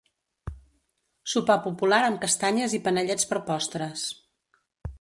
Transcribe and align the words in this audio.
Sopar 1.33 1.57
popular 1.67 1.99
amb 2.07 2.19
castanyes 2.23 2.75
i 2.77 2.81
panellets 2.89 3.29
per 3.35 3.43
postres. 3.51 4.07